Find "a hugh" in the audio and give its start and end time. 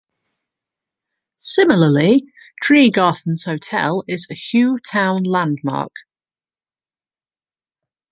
4.31-4.79